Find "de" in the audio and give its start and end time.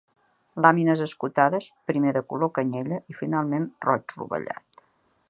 2.17-2.25